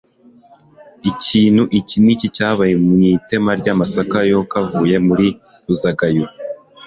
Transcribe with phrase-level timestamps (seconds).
[1.11, 4.17] ikintu iki n'iki cyabaye mu itema ry'amasaka,
[4.51, 5.27] koyavutse muri
[5.65, 6.31] ruzagayura